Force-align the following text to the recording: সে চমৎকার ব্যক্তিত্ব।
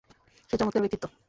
সে 0.49 0.55
চমৎকার 0.59 0.81
ব্যক্তিত্ব। 0.83 1.05